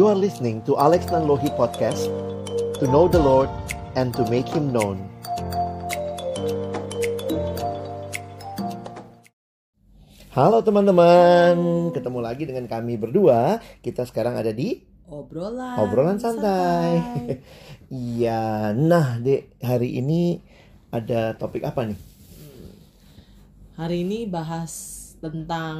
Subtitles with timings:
[0.00, 2.08] You are listening to Alex Nanlohi Podcast
[2.80, 3.52] To know the Lord
[4.00, 4.96] and to make Him known
[10.32, 13.60] Halo teman-teman, ketemu lagi dengan kami berdua.
[13.84, 16.96] Kita sekarang ada di obrolan obrolan santai.
[17.92, 20.40] Iya, nah dek hari ini
[20.88, 22.00] ada topik apa nih?
[23.76, 25.76] Hari ini bahas tentang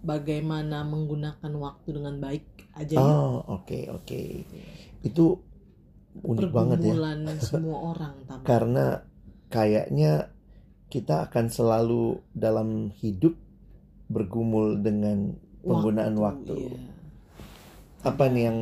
[0.00, 2.44] bagaimana menggunakan waktu dengan baik
[2.76, 3.00] aja ya.
[3.00, 4.20] Oh oke oke,
[5.04, 5.24] itu
[6.24, 6.94] unik banget ya.
[7.50, 8.40] Semua orang Tam.
[8.44, 9.04] Karena
[9.52, 10.30] kayaknya
[10.90, 13.38] kita akan selalu dalam hidup
[14.10, 16.54] bergumul dengan penggunaan waktu.
[16.66, 16.80] iya.
[18.02, 18.58] Apa nih yang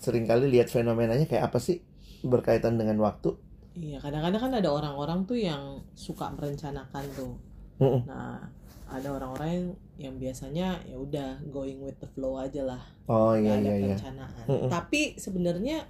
[0.00, 1.82] sering kali lihat fenomenanya kayak apa sih
[2.24, 3.34] berkaitan dengan waktu?
[3.76, 7.36] Iya, kadang-kadang kan ada orang-orang tuh yang suka merencanakan tuh.
[7.76, 8.08] Mm-mm.
[8.08, 8.40] Nah,
[8.86, 9.68] ada orang-orang yang,
[9.98, 12.82] yang biasanya ya udah going with the flow aja lah.
[13.10, 13.84] Oh iya ada iya iya.
[13.94, 14.46] perencanaan.
[14.70, 15.86] Tapi sebenarnya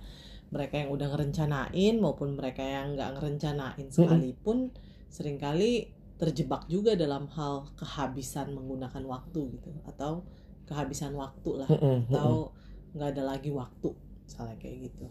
[0.48, 4.73] mereka yang udah ngerencanain maupun mereka yang nggak ngerencanain sekalipun
[5.11, 10.25] sering kali terjebak juga dalam hal kehabisan menggunakan waktu gitu atau
[10.65, 12.57] kehabisan waktu lah atau
[12.97, 13.92] nggak ada lagi waktu
[14.25, 15.05] misalnya kayak gitu.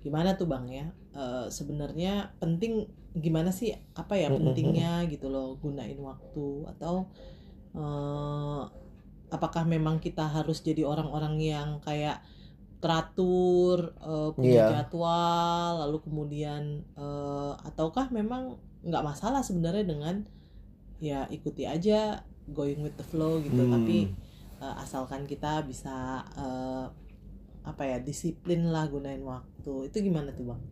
[0.00, 0.86] Gimana tuh bang ya?
[1.12, 2.86] Eh, sebenarnya penting
[3.18, 7.10] gimana sih apa ya pentingnya gitu loh gunain waktu atau
[7.74, 8.62] eh,
[9.28, 12.22] apakah memang kita harus jadi orang-orang yang kayak
[12.78, 14.66] teratur eh, punya Iya.
[14.86, 16.62] jadwal lalu kemudian
[16.94, 18.54] eh, ataukah memang
[18.86, 20.22] nggak masalah sebenarnya dengan
[21.02, 23.74] ya ikuti aja going with the flow gitu Hmm.
[23.74, 24.14] tapi
[24.62, 26.86] eh, asalkan kita bisa eh,
[27.64, 30.62] apa ya disiplin lah gunain waktu itu gimana tuh bang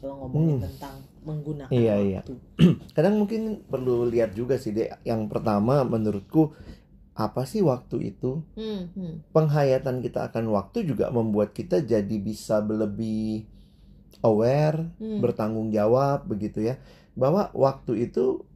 [0.00, 0.64] kalau ngomongin Hmm.
[0.64, 0.94] tentang
[1.26, 2.20] menggunakan Iya, iya.
[2.22, 2.34] waktu
[2.96, 5.02] kadang mungkin perlu lihat juga sih dek.
[5.02, 6.54] Yang pertama menurutku
[7.18, 8.42] apa sih waktu itu?
[8.54, 9.14] Hmm, hmm.
[9.34, 13.46] Penghayatan kita akan waktu juga membuat kita jadi bisa lebih
[14.22, 15.18] aware, Hmm.
[15.22, 16.78] bertanggung jawab begitu ya.
[17.18, 18.46] Bahwa waktu itu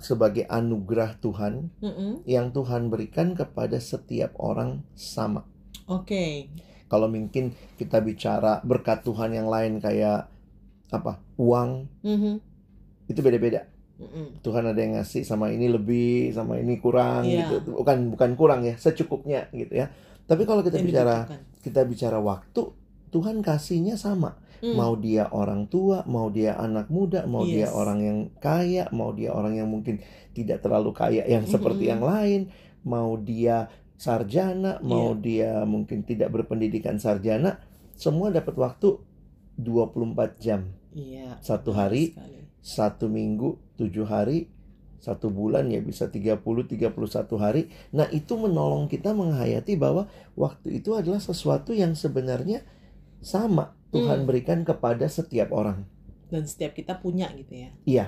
[0.00, 2.24] sebagai anugerah Tuhan Mm-mm.
[2.24, 5.44] yang Tuhan berikan kepada setiap orang sama.
[5.86, 6.48] oke
[6.90, 10.26] Kalau mungkin kita bicara berkat Tuhan yang lain kayak
[10.90, 11.22] apa?
[11.38, 12.42] Uang Mhm.
[13.06, 13.70] itu beda-beda.
[14.00, 14.40] Mm-mm.
[14.40, 17.52] Tuhan ada yang ngasih sama ini lebih, sama ini kurang Iya.
[17.52, 17.76] gitu.
[17.76, 19.92] Bukan bukan kurang ya, secukupnya gitu ya.
[20.24, 21.40] Tapi kalau kita Yang bicara dibutuhkan.
[21.60, 22.62] kita bicara waktu,
[23.10, 24.40] Tuhan kasihnya sama.
[24.60, 24.76] Hmm.
[24.76, 27.72] Mau dia orang tua, mau dia anak muda, mau dia Yes.
[27.72, 30.00] orang yang kaya, mau dia orang yang mungkin
[30.32, 31.92] tidak terlalu kaya yang seperti Mm-mm.
[31.92, 32.40] yang lain,
[32.82, 33.68] mau dia
[34.00, 35.20] sarjana, mau Iya.
[35.20, 37.60] dia mungkin tidak berpendidikan sarjana,
[37.92, 38.96] semua dapat waktu
[39.54, 40.72] 24 jam.
[40.90, 41.36] Iya.
[41.38, 42.40] Satu benar hari sekali.
[42.60, 44.48] satu minggu tujuh hari
[44.96, 46.92] satu bulan ya bisa 30 31
[47.36, 52.60] hari nah itu menolong kita menghayati bahwa waktu itu adalah sesuatu yang sebenarnya
[53.18, 54.28] sama Tuhan Hmm.
[54.28, 55.88] berikan kepada setiap orang
[56.28, 57.70] Dan setiap kita punya gitu ya.
[57.86, 58.06] iya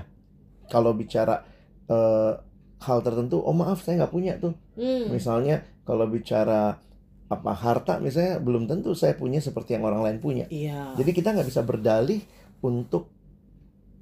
[0.69, 1.49] kalau bicara
[1.87, 2.33] eh,
[2.79, 5.09] hal tertentu oh maaf saya nggak punya tuh Hmm.
[5.09, 6.79] misalnya kalau bicara
[7.27, 10.93] apa harta misalnya belum tentu saya punya seperti yang orang lain punya Iya.
[10.95, 12.21] jadi kita nggak bisa berdalih
[12.61, 13.09] untuk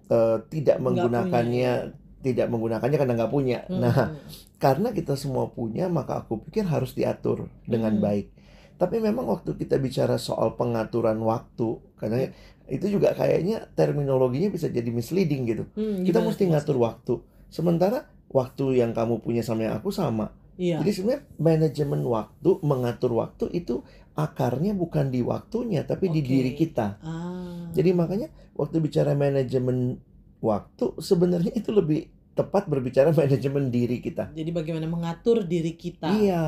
[0.07, 1.73] eh, tidak menggunakannya,
[2.21, 3.59] tidak menggunakannya karena nggak punya.
[3.71, 3.79] Hmm.
[3.79, 3.95] Nah,
[4.59, 8.03] karena kita semua punya, maka aku pikir harus diatur dengan Hmm.
[8.03, 8.27] baik.
[8.75, 12.27] Tapi memang waktu kita bicara soal pengaturan waktu, karena
[12.67, 15.65] itu juga kayaknya terminologinya bisa jadi misleading gitu.
[15.77, 17.23] Hmm, Kita mesti ngatur waktu.
[17.47, 20.35] Sementara waktu yang kamu punya sama yang aku sama.
[20.61, 20.85] Iya.
[20.85, 23.81] Jadi sebenarnya manajemen waktu, mengatur waktu itu
[24.13, 26.29] akarnya bukan di waktunya, tapi di Oke.
[26.29, 27.01] diri kita.
[27.01, 27.73] Ah.
[27.73, 29.97] Jadi makanya waktu bicara manajemen
[30.45, 34.37] waktu sebenarnya itu lebih tepat berbicara manajemen diri kita.
[34.37, 36.13] Jadi bagaimana mengatur diri kita.
[36.13, 36.45] Iya,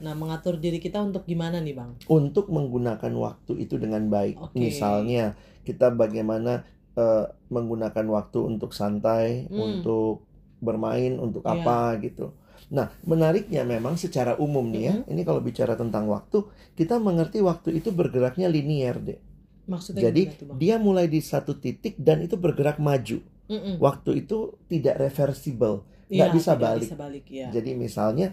[0.00, 1.92] Nah, mengatur diri kita untuk gimana nih, Bang?
[2.08, 4.40] untuk menggunakan waktu itu dengan baik.
[4.40, 4.56] Oke.
[4.56, 5.36] Misalnya
[5.66, 6.64] kita bagaimana
[6.96, 9.60] eh, menggunakan waktu untuk santai, Hmm.
[9.78, 10.26] untuk
[10.58, 11.62] bermain, untuk Iya.
[11.62, 12.34] apa gitu.
[12.68, 15.12] Nah, menariknya memang secara umum nih ya, Mm-hmm.
[15.12, 16.44] ini kalau bicara tentang waktu,
[16.76, 19.18] kita mengerti waktu itu bergeraknya linier deh.
[19.66, 20.22] Maksudnya Jadi
[20.58, 23.20] dia mulai di satu titik dan itu bergerak maju.
[23.50, 23.82] Mm-mm.
[23.82, 25.82] waktu itu tidak reversible.
[26.06, 26.82] Iya, nggak bisa tidak balik.
[26.86, 27.46] bisa balik ya.
[27.50, 28.26] Jadi misalnya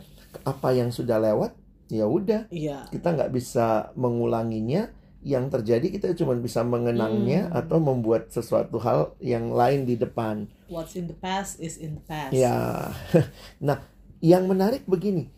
[0.46, 1.58] apa yang sudah lewat,
[1.90, 2.86] ya udah Iya.
[2.94, 4.94] kita nggak bisa mengulanginya.
[5.26, 7.58] Yang terjadi kita cuma bisa mengenangnya Hmm.
[7.58, 10.46] atau membuat sesuatu hal yang lain di depan.
[10.70, 12.38] What's in the past is in the past.
[12.38, 12.94] Ya,
[13.58, 13.82] nah
[14.20, 15.30] yang menarik begini,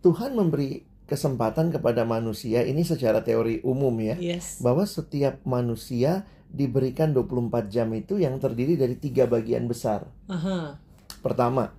[0.00, 4.62] Tuhan memberi kesempatan kepada manusia ini secara teori umum ya, Yes.
[4.64, 10.08] bahwa setiap manusia diberikan 24 jam itu yang terdiri dari tiga bagian besar.
[10.28, 10.76] Aha.
[11.20, 11.72] Pertama,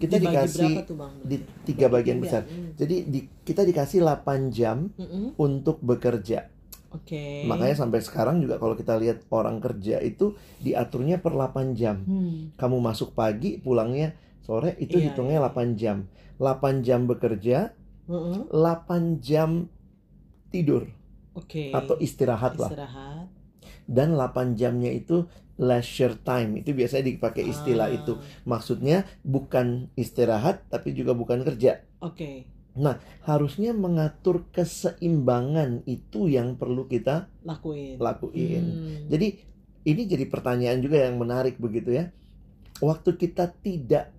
[0.00, 1.12] kita Dibagi dikasih tuh bang?
[1.22, 2.42] di tiga bagian besar.
[2.44, 2.74] Hmm.
[2.74, 5.38] Jadi di, kita dikasih 8 jam Mm-mm.
[5.38, 6.50] untuk bekerja.
[6.94, 7.42] Oke.
[7.46, 12.02] Makanya sampai sekarang juga kalau kita lihat orang kerja itu diaturnya per 8 jam.
[12.06, 12.54] Hmm.
[12.54, 14.14] Kamu masuk pagi, pulangnya
[14.44, 15.48] sore itu Iya, hitungnya iya.
[15.48, 15.96] 8 jam.
[16.36, 17.72] 8 jam bekerja,
[18.06, 18.52] Mm-mm.
[18.52, 19.66] 8 jam
[20.52, 20.86] tidur
[21.32, 21.72] Oke.
[21.72, 22.70] atau istirahat lah.
[22.70, 23.26] Istirahat.
[23.84, 25.24] Dan 8 jamnya itu
[25.56, 26.60] leisure time.
[26.60, 28.12] Itu biasanya dipakai istilah Ah, itu.
[28.44, 31.84] Maksudnya bukan istirahat tapi juga bukan kerja.
[32.00, 32.48] Oke.
[33.22, 38.02] Harusnya mengatur keseimbangan itu yang perlu kita Lakuin.
[38.02, 38.64] lakuin.
[38.66, 39.06] Hmm.
[39.06, 39.28] Jadi
[39.86, 42.10] ini jadi pertanyaan juga yang menarik begitu ya.
[42.82, 44.10] Waktu kita tidak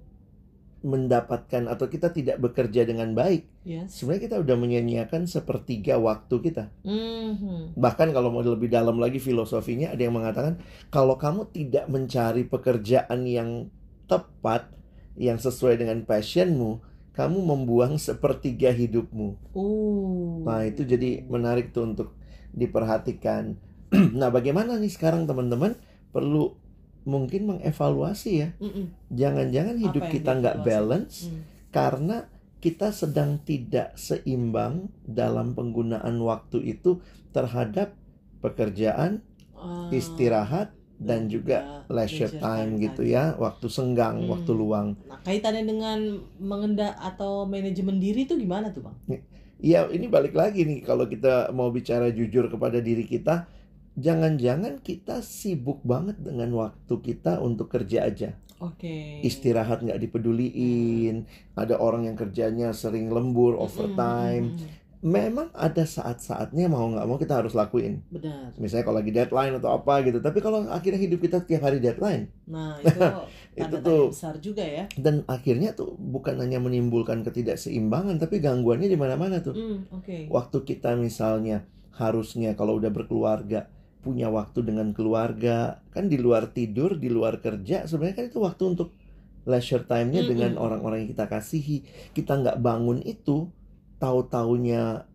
[0.86, 3.98] mendapatkan atau kita tidak bekerja dengan baik, Yes.
[3.98, 6.70] sebenarnya kita udah menyanyiakan sepertiga waktu kita.
[6.86, 7.74] Mhm.
[7.74, 10.62] Bahkan kalau mau lebih dalam lagi filosofinya ada yang mengatakan
[10.94, 13.74] kalau kamu tidak mencari pekerjaan yang
[14.06, 14.70] tepat
[15.18, 16.86] yang sesuai dengan passionmu,
[17.18, 19.58] kamu membuang sepertiga hidupmu.
[19.58, 20.46] Uh.
[20.46, 22.14] Nah, itu jadi menarik tuh untuk
[22.54, 23.58] diperhatikan.
[24.20, 25.80] nah, bagaimana nih sekarang teman-teman
[26.14, 26.60] perlu
[27.06, 28.50] mungkin mengevaluasi ya.
[29.14, 31.42] Jangan-jangan hidup kita nggak balance Hmm.
[31.70, 32.18] karena
[32.60, 36.98] kita sedang tidak seimbang dalam penggunaan waktu itu
[37.30, 37.94] terhadap
[38.42, 39.22] pekerjaan,
[39.56, 44.32] Ah, istirahat dan juga leisure time gitu ya, waktu senggang, Hmm.
[44.32, 44.88] waktu luang.
[45.08, 46.00] Nah, kaitannya dengan
[46.38, 48.96] mengendak atau manajemen diri itu gimana tuh, Bang?
[49.58, 53.48] Ya, ini balik lagi nih kalau kita mau bicara jujur kepada diri kita,
[53.96, 58.30] jangan-jangan kita sibuk banget dengan waktu kita untuk kerja aja.
[58.60, 59.20] Oke.
[59.20, 64.56] Istirahat nggak dipeduliin, ada orang yang kerjanya sering lembur, overtime.
[64.56, 64.84] mm-mm.
[65.06, 68.02] Memang ada saat-saatnya mau nggak mau kita harus lakuin.
[68.10, 68.58] Benar.
[68.58, 70.18] Misalnya kalau lagi deadline atau apa gitu.
[70.18, 72.98] Tapi kalau akhirnya hidup kita tiap hari deadline, Nah, itu
[73.54, 74.04] Itu tuh.
[74.10, 74.90] besar juga ya.
[74.98, 79.54] dan akhirnya tuh bukan hanya menimbulkan ketidakseimbangan, tapi gangguannya di mana-mana tuh.
[79.54, 80.26] Hmm, oke.
[80.34, 83.70] waktu kita misalnya harusnya kalau udah berkeluarga
[84.06, 88.64] punya waktu dengan keluarga kan di luar tidur di luar kerja sebenarnya kan itu waktu
[88.78, 88.94] untuk
[89.50, 90.32] leisure time-nya Mm-mm.
[90.32, 91.82] dengan orang-orang yang kita kasihi
[92.14, 93.50] kita nggak bangun itu
[93.98, 95.10] tahu-taunya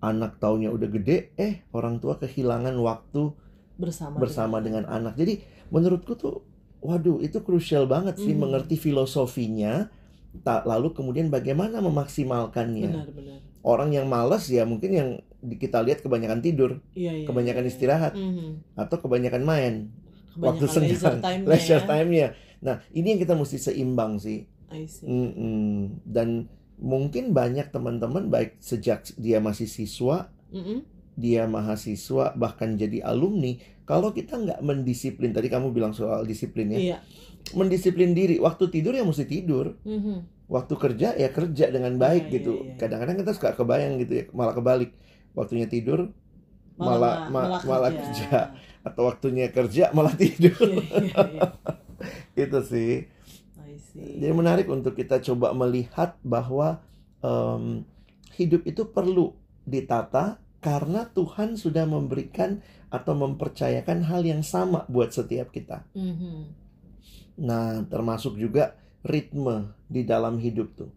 [0.00, 3.36] anak taunya udah gede eh orang tua kehilangan waktu
[3.76, 6.44] Bersama bersama dengan anak jadi menurutku tuh
[6.80, 8.40] waduh itu krusial banget sih Mm.
[8.48, 9.92] mengerti filosofinya
[10.40, 13.38] tak lalu kemudian bagaimana memaksimalkannya Benar-benar.
[13.60, 15.10] orang yang malas ya mungkin yang
[15.56, 17.26] kita lihat kebanyakan tidur, Iya, iya.
[17.26, 17.70] kebanyakan iya.
[17.70, 18.76] istirahat Mhm.
[18.76, 19.74] atau kebanyakan main,
[20.32, 21.88] Kebanyakan waktu senggang, leisure time leisure ya.
[21.88, 22.28] time-nya.
[22.60, 24.44] Nah, ini yang kita mesti seimbang sih.
[24.70, 25.08] I see.
[25.08, 25.98] Mm-mm.
[26.04, 26.46] Dan
[26.76, 30.84] mungkin banyak teman-teman baik sejak dia masih siswa, Mm-mm.
[31.16, 36.78] dia mahasiswa bahkan jadi alumni, kalau kita nggak mendisiplin tadi kamu bilang soal disiplin ya,
[36.78, 36.98] Iya.
[37.52, 38.38] mendisiplin diri.
[38.38, 40.46] Waktu tidur ya mesti tidur, Mhm.
[40.46, 42.52] waktu kerja ya kerja dengan baik Iya, gitu.
[42.56, 42.74] iya, iya.
[42.78, 44.90] Kadang-kadang kita suka kebayang gitu ya, malah kebalik.
[45.32, 46.10] Waktunya tidur
[46.74, 48.56] Malah- nggak- ma- malah kerja.
[48.80, 51.42] atau waktunya kerja malah tidur Iya, iya, iya.
[52.42, 52.92] itu sih
[53.92, 56.80] jadi menarik untuk kita coba melihat bahwa
[57.18, 57.84] em,
[58.32, 65.50] hidup itu perlu ditata karena Tuhan sudah memberikan atau mempercayakan hal yang sama buat setiap
[65.50, 66.56] kita Mhm.
[67.38, 68.72] nah termasuk juga
[69.02, 70.90] ritme di dalam hidup tuh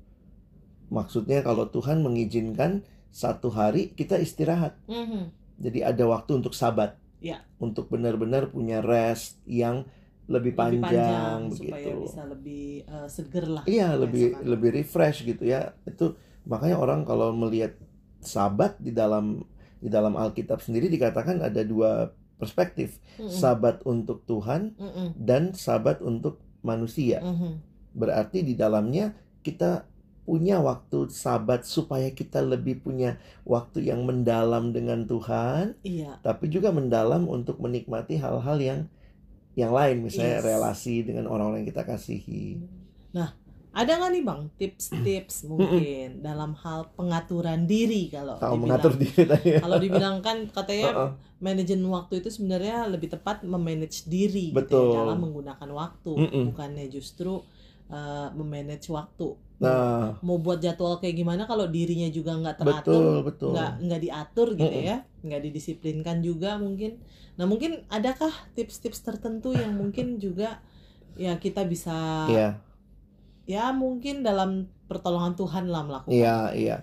[0.87, 5.29] maksudnya kalau Tuhan mengizinkan satu hari kita istirahat Mhm.
[5.53, 6.97] Jadi ada waktu untuk sabat.
[7.21, 7.45] Ya.
[7.55, 9.85] Untuk benar-benar punya rest yang
[10.25, 12.03] lebih Lebih panjang, supaya begitu.
[12.03, 13.63] bisa lebih eh, seger lah.
[13.63, 15.77] Iya, lebih lebih refresh gitu ya.
[15.85, 17.77] Itu makanya orang kalau melihat
[18.19, 19.45] sabat di dalam
[19.77, 22.97] di dalam Alkitab sendiri dikatakan ada dua perspektif.
[23.21, 23.29] Mhm.
[23.29, 25.07] Sabat untuk Tuhan Mhm.
[25.15, 27.21] dan sabat untuk manusia.
[27.21, 27.61] Mhm.
[27.93, 29.13] Berarti di dalamnya
[29.45, 29.85] kita
[30.23, 36.19] punya waktu sabat supaya kita lebih punya waktu yang mendalam dengan Tuhan Iya.
[36.23, 38.79] tapi juga mendalam untuk menikmati hal-hal yang
[39.53, 40.47] yang lain misalnya Yes.
[40.47, 42.57] relasi dengan orang-orang yang kita kasihi.
[43.13, 43.35] Nah,
[43.69, 49.57] ada nggak nih bang tips-tips mungkin dalam hal pengaturan diri kalau Tahu mengatur diri tadi
[49.57, 51.11] kalau dibilang kan katanya Heeh.
[51.45, 54.93] manajemen waktu itu sebenarnya lebih tepat memanage diri gitu Betul.
[54.93, 56.43] ya, dalam menggunakan waktu Mm-mm.
[56.53, 57.41] bukannya justru
[57.93, 63.71] uh, memanage waktu Nah, mau buat jadwal kayak gimana kalau dirinya juga nggak teratur nggak
[63.79, 64.89] nggak diatur gitu Mm-mm.
[64.91, 66.99] ya nggak didisiplinkan juga mungkin
[67.39, 70.59] nah mungkin adakah tips-tips tertentu yang mungkin juga
[71.15, 72.59] ya kita bisa Iya,
[73.47, 76.77] ya mungkin dalam pertolongan Tuhan lah melakukan iya, iya.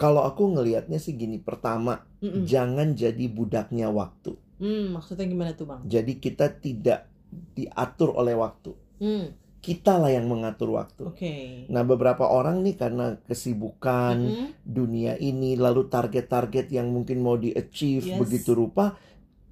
[0.00, 2.48] Kalau aku ngelihatnya sih gini, pertama, Mm-mm.
[2.48, 4.32] jangan jadi budaknya waktu.
[4.60, 7.08] Hmm, maksudnya gimana tuh bang Jadi kita tidak
[7.56, 8.72] diatur oleh waktu.
[9.00, 9.39] hmm.
[9.60, 11.04] Kita lah yang mengatur waktu.
[11.04, 11.34] Oke.
[11.68, 14.48] Nah, beberapa orang nih karena kesibukan Mm-mm.
[14.64, 18.18] dunia ini lalu target-target yang mungkin mau di-achieve Yes.
[18.18, 18.96] begitu rupa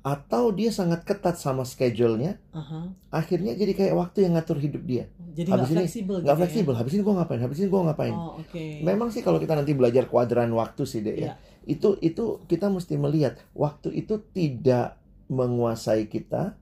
[0.00, 2.88] atau dia sangat ketat sama schedule-nya, Aha.
[3.12, 5.04] akhirnya jadi kayak waktu yang ngatur hidup dia.
[5.36, 6.40] Jadi Habis ini fleksibel Nggak gitu ya?
[6.40, 8.14] fleksibel, habis ini gua ngapain, habis ini gua ngapain.
[8.16, 8.64] Oh, oke.
[8.80, 11.20] Memang sih kalau kita nanti belajar kuadran waktu sih, Dek ya.
[11.20, 11.32] Iya.
[11.68, 14.96] Itu itu kita mesti melihat waktu itu tidak
[15.28, 16.56] menguasai kita,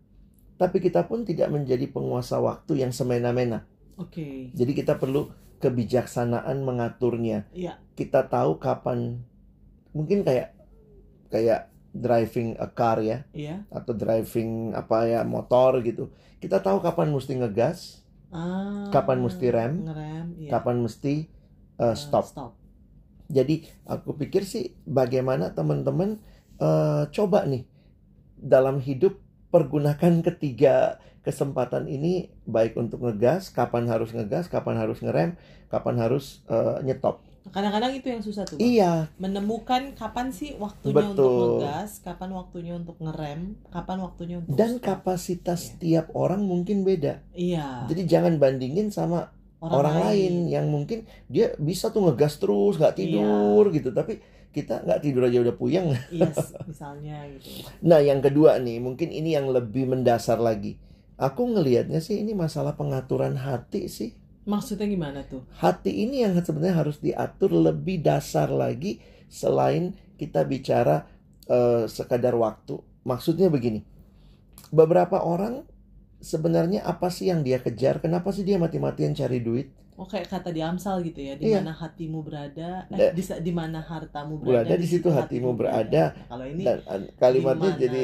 [0.56, 3.64] tapi kita pun tidak menjadi penguasa waktu yang semena-mena.
[3.96, 4.52] Oke.
[4.52, 7.48] Jadi kita perlu kebijaksanaan mengaturnya.
[7.52, 7.80] Iya.
[7.96, 9.20] Kita tahu kapan
[9.96, 10.52] mungkin kayak
[11.32, 13.64] kayak driving a car ya Iya.
[13.72, 16.12] atau driving apa ya motor gitu.
[16.36, 18.90] Kita tahu kapan mesti ngegas, Ah.
[18.90, 19.86] Kapan mesti rem?
[19.86, 20.26] Ngerem.
[20.44, 20.50] Iya.
[20.58, 21.30] kapan mesti
[21.78, 22.26] uh, stop.
[22.26, 22.52] Stop.
[23.30, 26.22] Jadi aku pikir sih bagaimana teman-teman
[26.56, 27.66] eh, coba nih
[28.38, 29.18] dalam hidup
[29.56, 35.34] pergunakan ketiga kesempatan ini baik untuk ngegas, kapan harus ngegas, kapan harus ngerem,
[35.66, 37.24] kapan harus eh, nyetop.
[37.46, 38.58] Kadang-kadang itu yang susah tuh.
[38.58, 41.42] Iya, Menemukan kapan sih waktunya untuk Betul.
[41.62, 44.82] ngegas, kapan waktunya untuk ngerem, kapan waktunya untuk dan stop.
[44.82, 45.74] kapasitas Iya.
[45.78, 47.22] tiap orang mungkin beda.
[47.32, 47.86] Iya.
[47.86, 49.30] Jadi jangan bandingin sama
[49.62, 50.46] orang, lain.
[50.46, 54.18] yang mungkin dia bisa tuh ngegas terus, nggak tidur gitu, tapi
[54.56, 55.92] kita nggak tidur aja udah puyeng.
[56.08, 57.68] Yes, misalnya gitu.
[57.84, 60.80] Nah, yang kedua nih, mungkin ini yang lebih mendasar lagi.
[61.20, 64.16] Aku ngelihatnya sih ini masalah pengaturan hati sih.
[64.48, 65.44] Maksudnya gimana tuh?
[65.60, 71.04] Hati ini yang sebenarnya harus diatur lebih dasar lagi selain kita bicara
[71.52, 72.80] eh, sekadar waktu.
[73.04, 73.84] Maksudnya begini.
[74.72, 75.68] Beberapa orang
[76.20, 78.00] sebenarnya apa sih yang dia kejar?
[78.00, 79.68] Kenapa sih dia mati-matian cari duit?
[79.96, 81.60] Oh kayak kata di Amsal gitu ya, di Iya.
[81.60, 86.04] mana hatimu berada, Da- eh, di, di mana hartamu Berada, berada, di situ hatimu berada.
[86.12, 86.78] Nah, kalau ini Dan
[87.16, 88.02] kalimatnya di mana- jadi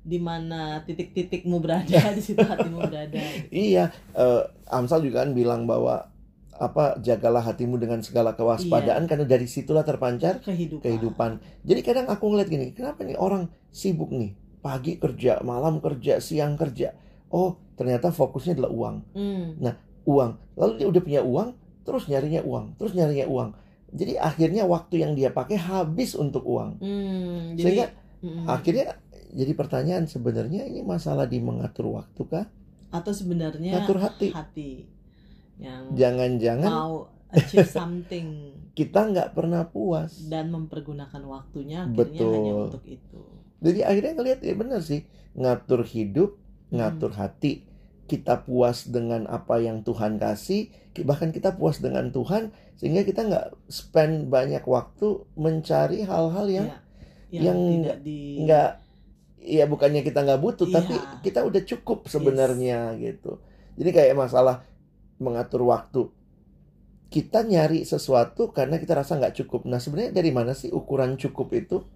[0.00, 3.20] di mana titik-titikmu berada, di situ hatimu berada.
[3.48, 6.12] Iya, eh, Amsal juga kan bilang bahwa
[6.52, 10.84] apa jagalah hatimu dengan segala kewaspadaan karena dari situlah terpancar Kehidupan.
[10.84, 11.30] kehidupan.
[11.64, 16.60] Jadi kadang aku ngeliat gini, kenapa nih orang sibuk nih, pagi kerja, malam kerja, siang
[16.60, 16.92] kerja.
[17.32, 19.46] Oh, ternyata fokusnya adalah uang, Hmm.
[20.04, 20.32] Uang.
[20.56, 21.48] Lalu dia udah punya uang,
[21.82, 23.50] terus nyarinya uang, terus nyarinya uang.
[23.90, 26.78] Jadi akhirnya waktu yang dia pakai habis untuk uang.
[26.78, 28.86] Hmm, Sehingga jadi mm, akhirnya
[29.30, 32.46] jadi pertanyaan sebenarnya ini masalah di mengatur waktu kah?
[32.90, 34.28] atau sebenarnya Ngatur hati.
[34.34, 34.70] hati
[35.62, 40.26] yang Jangan-jangan mau achieve something kita nggak pernah puas.
[40.26, 42.66] dan mempergunakan waktunya akhirnya hanya Betul.
[42.66, 43.22] untuk itu.
[43.62, 45.06] Jadi akhirnya ngelihat ya benar sih
[45.38, 46.34] ngatur hidup,
[46.74, 47.62] ngatur hati.
[48.10, 50.66] Kita puas dengan apa yang Tuhan kasih,
[51.06, 56.68] bahkan kita puas dengan Tuhan sehingga kita nggak spend banyak waktu mencari hal-hal yang
[57.30, 58.70] Ya, yang tidak di nggak
[59.38, 60.74] ya bukannya kita nggak butuh Iya.
[60.82, 63.38] tapi kita udah cukup sebenarnya gitu.
[63.78, 64.66] Jadi kayak masalah
[65.22, 66.10] mengatur waktu.
[67.06, 69.70] Kita nyari sesuatu karena kita rasa nggak cukup.
[69.70, 71.86] Nah sebenarnya dari mana sih ukuran cukup itu?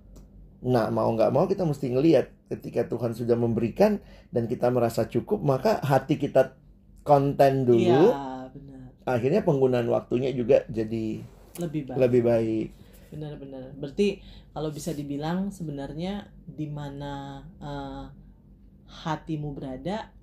[0.65, 4.01] Nah mau nggak mau kita mesti ngelihat ketika Tuhan sudah memberikan
[4.33, 6.57] dan kita merasa cukup maka hati kita
[7.05, 8.09] konten dulu.
[8.09, 8.89] Iya, benar.
[9.05, 11.21] Akhirnya penggunaan waktunya juga jadi
[11.61, 11.97] Lebih baik.
[12.01, 12.69] lebih baik.
[13.13, 13.77] Benar-benar.
[13.77, 18.05] Berarti kalau bisa dibilang sebenarnya di mana eh,
[19.05, 20.14] hatimu berada,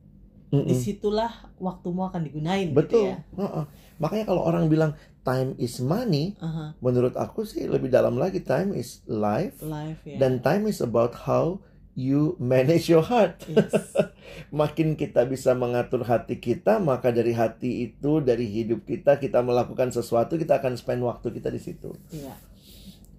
[0.51, 0.67] Mm-mm.
[0.67, 1.31] di situlah
[1.63, 3.05] waktumu akan digunain gitu Betul.
[3.15, 3.17] ya.
[3.39, 3.65] Heeh.
[4.03, 8.75] Makanya kalau orang bilang time is money, Aha, menurut aku sih lebih dalam lagi time
[8.75, 10.19] is life live ya.
[10.19, 11.63] dan time is about how
[11.95, 13.39] you manage your heart.
[13.47, 13.71] Yes.
[14.59, 19.91] Makin kita bisa mengatur hati kita, maka dari hati itu, dari hidup kita, kita melakukan
[19.91, 21.91] sesuatu, kita akan spend waktu kita di situ.
[22.15, 22.33] Iya.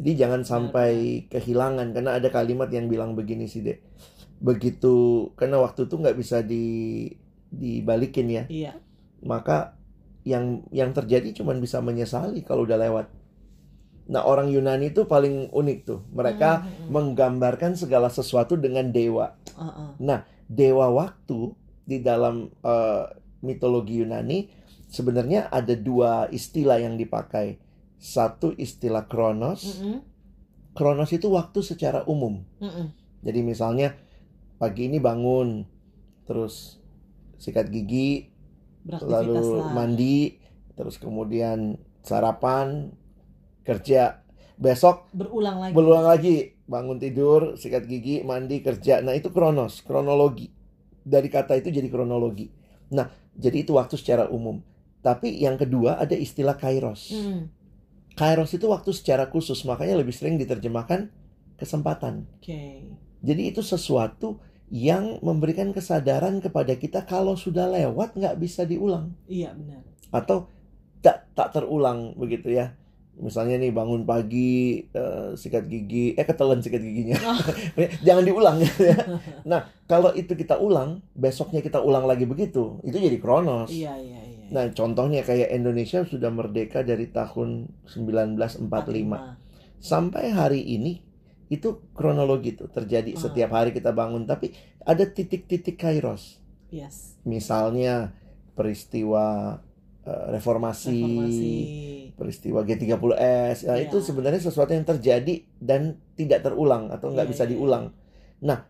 [0.00, 3.78] Jadi jangan sampai kehilangan, karena ada kalimat yang bilang begini sih, Dek.
[4.42, 7.06] Begitu, karena waktu itu nggak bisa di
[7.52, 8.44] dibalikin ya.
[8.50, 8.72] Iya.
[9.22, 9.78] Maka
[10.26, 13.06] yang yang terjadi cuman bisa menyesali kalau udah lewat.
[14.11, 16.02] Nah, orang Yunani itu paling unik tuh.
[16.11, 16.88] Mereka Hmm, hmm, hmm.
[16.90, 19.38] menggambarkan segala sesuatu dengan dewa.
[19.54, 19.94] Uh-uh.
[20.50, 21.54] Dewa waktu
[21.87, 23.04] di dalam eh,
[23.46, 24.50] mitologi Yunani
[24.92, 27.56] sebenarnya ada dua istilah yang dipakai.
[28.02, 29.78] Satu istilah kronos.
[29.78, 30.02] Mm-mm.
[30.75, 32.42] Kronos itu waktu secara umum.
[32.58, 32.90] Mm-mm.
[33.22, 33.94] Jadi misalnya
[34.62, 35.66] pagi ini bangun,
[36.23, 36.78] terus
[37.42, 38.31] sikat gigi,
[38.87, 39.75] lalu lah.
[39.75, 40.38] mandi,
[40.78, 41.75] terus kemudian
[42.07, 42.95] sarapan,
[43.66, 44.23] kerja.
[44.62, 45.73] Besok Berulang lagi.
[45.75, 46.37] berulang lagi,
[46.71, 49.02] bangun tidur, sikat gigi, mandi, kerja.
[49.02, 50.54] Nah, itu kronos, kronologi.
[51.02, 52.47] Dari kata itu jadi kronologi.
[52.95, 54.62] Nah, jadi itu waktu secara umum.
[55.02, 57.11] Tapi yang kedua ada istilah kairos.
[57.11, 57.50] Mm,
[58.12, 61.09] Kairos itu waktu secara khusus, makanya lebih sering diterjemahkan
[61.57, 62.28] kesempatan.
[62.38, 62.92] Oke.
[63.25, 64.38] Jadi itu sesuatu
[64.72, 69.84] yang memberikan kesadaran kepada kita kalau sudah lewat nggak bisa diulang Iya benar.
[70.08, 70.48] atau
[71.04, 72.72] tak tak terulang begitu ya.
[73.12, 77.20] Misalnya nih bangun pagi eh, sikat gigi, eh ketelan sikat giginya,
[78.08, 78.72] jangan diulang ya.
[79.50, 83.68] Nah kalau itu kita ulang, besoknya kita ulang lagi begitu, itu jadi kronos.
[83.68, 84.46] Iya iya iya.
[84.48, 88.64] Nah contohnya kayak Indonesia sudah merdeka dari tahun 1945
[89.82, 91.04] sampai hari ini
[91.52, 93.21] itu kronologi tuh terjadi Ah.
[93.21, 96.40] setiap hari kita bangun, tapi ada titik-titik kairos.
[96.73, 97.21] Yes.
[97.23, 98.16] Misalnya
[98.56, 99.61] peristiwa
[100.02, 101.54] eh, reformasi, Reformasi.
[102.18, 103.87] peristiwa G30S, ya, Iya.
[103.87, 107.94] itu sebenarnya sesuatu yang terjadi dan tidak terulang atau nggak Iya, bisa iya, diulang.
[108.42, 108.66] Nah,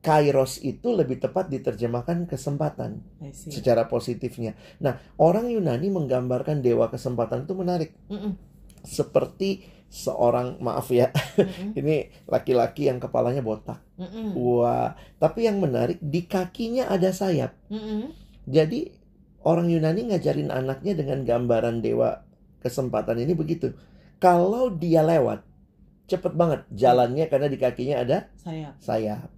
[0.00, 4.56] kairos itu lebih tepat diterjemahkan kesempatan secara positifnya.
[4.80, 8.32] Nah, orang Yunani menggambarkan dewa kesempatan itu menarik, Mm-mm.
[8.80, 11.70] seperti seorang maaf ya, Mm-mm.
[11.80, 13.78] ini laki-laki yang kepalanya botak.
[13.94, 14.34] Mm-mm.
[14.34, 17.54] Wah, tapi yang menarik di kakinya ada sayap.
[17.70, 18.10] Mm-mm.
[18.44, 18.90] Jadi
[19.46, 22.26] orang Yunani ngajarin anaknya dengan gambaran dewa
[22.64, 23.70] kesempatan ini begitu.
[24.18, 25.46] Kalau dia lewat,
[26.10, 28.74] cepet banget jalannya karena di kakinya ada Saya.
[28.82, 29.30] sayap.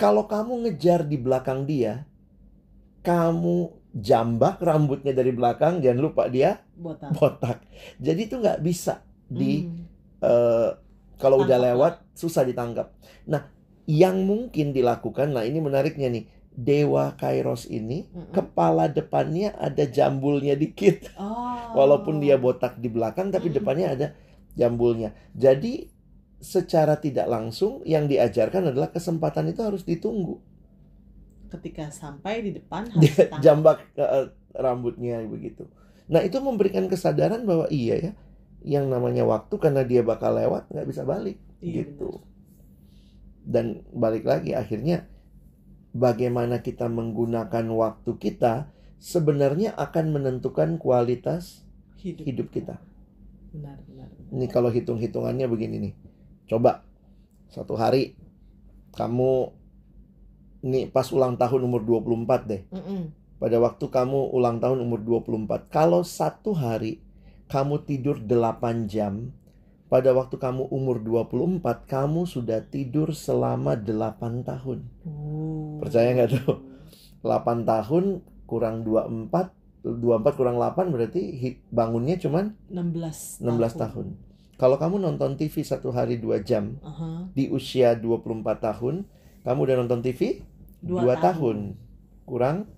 [0.00, 2.06] Kalau kamu ngejar di belakang dia,
[3.04, 3.56] kamu
[3.94, 7.10] jambak rambutnya dari belakang, jangan lupa dia botak.
[7.14, 7.58] botak.
[8.00, 9.83] Jadi itu nggak bisa di Hmm.
[10.24, 10.68] Eh,
[11.20, 12.90] kalau udah lewat susah ditangkap.
[13.30, 13.42] Nah,
[13.86, 18.32] yang mungkin dilakukan, nah ini menariknya nih, dewa Kairos ini Mm-mm.
[18.34, 21.56] kepala depannya ada jambulnya dikit, Oh.
[21.78, 23.56] walaupun dia botak di belakang, tapi Mm-mm.
[23.58, 24.06] depannya ada
[24.60, 25.12] jambulnya.
[25.34, 25.90] Jadi
[26.40, 30.36] secara tidak langsung yang diajarkan adalah kesempatan itu harus ditunggu.
[31.52, 35.66] ketika sampai di depan harus Dia jambak eh, rambutnya begitu.
[36.10, 38.12] Nah itu memberikan kesadaran bahwa iya ya,
[38.64, 41.36] yang namanya waktu karena dia bakal lewat nggak bisa balik.
[41.60, 42.24] Iya, gitu.
[43.44, 45.04] Dan balik lagi akhirnya
[45.92, 51.68] bagaimana kita menggunakan waktu kita sebenarnya akan menentukan kualitas
[52.00, 52.24] hidup.
[52.24, 52.80] hidup kita.
[53.52, 54.08] Benar, benar.
[54.08, 54.32] benar.
[54.32, 55.94] Ini kalau hitung-hitungannya begini nih.
[56.48, 56.80] Coba
[57.52, 58.16] satu hari
[58.96, 59.52] kamu
[60.64, 62.62] nih pas ulang tahun umur 24 deh.
[62.72, 63.12] Mm-mm.
[63.36, 65.68] Pada waktu kamu ulang tahun umur 24.
[65.68, 67.04] Kalau satu hari
[67.48, 69.32] kamu tidur 8 jam,
[69.92, 74.78] pada waktu kamu umur 24, kamu sudah tidur selama 8 tahun.
[75.06, 75.78] Oh.
[75.78, 76.58] Percaya nggak tuh?
[77.22, 79.32] 8 tahun kurang 24,
[79.84, 81.22] 24 kurang 8 berarti
[81.72, 84.06] bangunnya cuman 16 16 tahun.
[84.54, 87.26] Kalau kamu nonton TV satu hari 2 jam, Aha.
[87.34, 89.02] di usia 24 tahun,
[89.42, 90.44] kamu udah nonton TV
[90.84, 91.58] Dua 2 tahun.
[92.28, 92.68] Kurang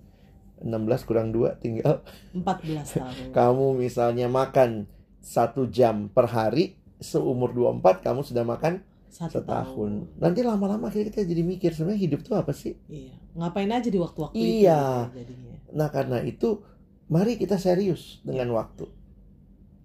[0.61, 2.01] 16 kurang 2 tinggal
[2.33, 3.25] 14 tahun.
[3.37, 4.89] kamu misalnya makan
[5.19, 10.09] satu jam per hari seumur 24 kamu sudah makan Satu setahun.
[10.19, 12.75] Nanti lama-lama kita jadi mikir sebenarnya hidup tuh apa sih?
[12.91, 13.15] Iya.
[13.39, 15.09] Ngapain aja di waktu-waktu Iya.
[15.09, 15.55] itu jadinya.
[15.73, 16.61] Nah, karena itu
[17.07, 18.85] mari kita serius dengan waktu.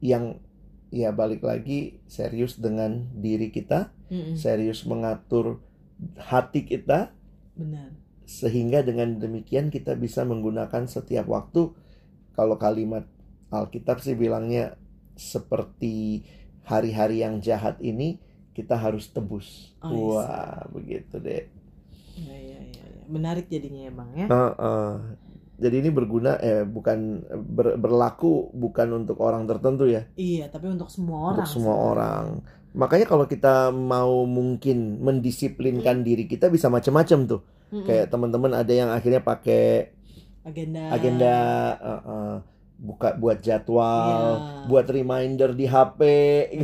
[0.02, 0.42] Yang
[0.92, 4.37] ya balik lagi serius dengan diri kita, Mm-mm.
[4.37, 5.62] serius mengatur
[6.18, 7.14] hati kita
[7.54, 7.92] Benar.
[8.33, 11.68] Sehingga dengan demikian kita bisa menggunakan setiap waktu
[12.33, 13.05] kalau kalimat
[13.53, 14.81] Alkitab sih bilangnya
[15.12, 16.25] seperti
[16.64, 18.16] hari-hari yang jahat ini
[18.57, 19.77] kita harus tebus.
[19.85, 20.01] Oh, iya.
[20.01, 21.45] Wah, begitu deh.
[22.16, 22.85] Iya, iya, iya.
[22.88, 23.05] iya.
[23.09, 24.27] Menarik jadinya ya, Bang ya.
[24.29, 24.92] Heeh.
[25.62, 30.88] Jadi ini berguna eh bukan ber- berlaku bukan untuk orang tertentu ya, Iya, tapi untuk
[30.90, 31.45] semua orang.
[31.45, 31.92] untuk semua sebenarnya.
[31.92, 32.27] orang.
[32.72, 37.40] Makanya kalau kita mau mungkin mendisiplinkan diri kita bisa macam-macam tuh.
[37.68, 37.85] Mm-mm.
[37.85, 39.92] Kayak teman-teman ada yang akhirnya pakai
[40.44, 40.88] agenda.
[40.88, 41.35] agenda
[41.78, 42.35] uh, uh,
[42.80, 44.66] buka buat jadwal, Iya.
[44.66, 46.00] buat reminder di HP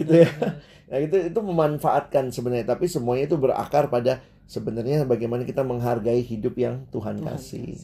[0.02, 0.30] gitu ya.
[0.88, 6.56] Nah, itu itu memanfaatkan sebenarnya, tapi semuanya itu berakar pada sebenarnya bagaimana kita menghargai hidup
[6.56, 7.76] yang Tuhan, Tuhan kasih.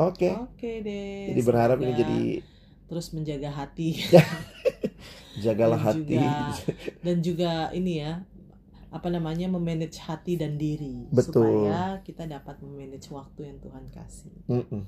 [0.00, 0.32] Oke.
[0.32, 1.28] Oke deh.
[1.36, 2.20] Jadi berharap ini semoga jadi
[2.88, 4.00] terus menjaga hati
[5.38, 6.14] jagalah Dan hati.
[6.14, 6.54] juga-
[7.06, 8.12] dan juga ini ya
[8.88, 11.68] apa namanya memanage hati dan diri Betul.
[11.68, 14.32] supaya kita dapat memanage waktu yang Tuhan kasih.
[14.46, 14.82] Mm-mm.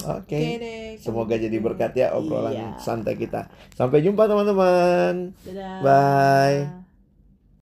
[0.00, 0.40] Oke Oke.
[0.56, 0.96] deh.
[0.96, 1.60] kalau Semoga jadi gitu.
[1.62, 2.68] berkat ya obrolan Iya.
[2.78, 3.52] santai kita.
[3.70, 5.36] Sampai jumpa teman-teman.
[5.84, 6.91] Bye.